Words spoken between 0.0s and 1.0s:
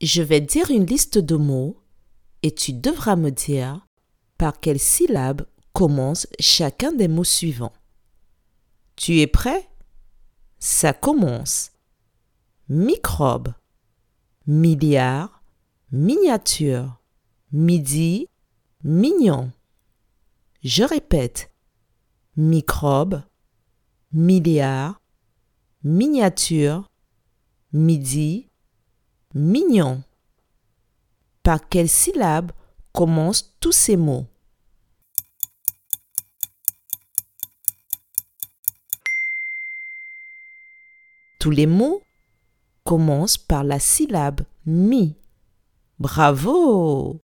Je vais dire une